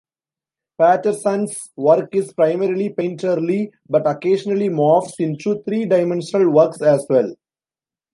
Patterson's 0.79 1.69
work 1.75 2.15
is 2.15 2.33
primarily 2.33 2.89
painterly, 2.89 3.69
but 3.87 4.07
occasionally 4.07 4.67
morphs 4.67 5.13
into 5.19 5.61
three-dimensional 5.63 6.49
works 6.49 6.81
as 6.81 7.05
well. 7.07 7.31